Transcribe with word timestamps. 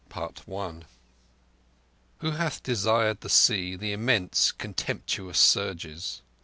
CHAPTER 0.11 0.45
XIII 0.45 0.85
Who 2.21 2.31
hath 2.31 2.63
desired 2.63 3.21
the 3.21 3.29
Sea—the 3.29 3.91
immense 3.91 4.49
and 4.49 4.57
contemptuous 4.57 5.37
surges? 5.37 6.23